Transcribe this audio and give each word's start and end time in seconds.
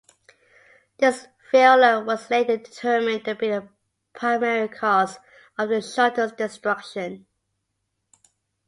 This 0.97 1.27
failure 1.51 2.03
was 2.03 2.31
later 2.31 2.57
determined 2.57 3.23
to 3.25 3.35
be 3.35 3.49
the 3.49 3.67
primary 4.13 4.67
cause 4.67 5.19
of 5.59 5.69
the 5.69 5.79
shuttle's 5.79 6.31
destruction. 6.31 7.27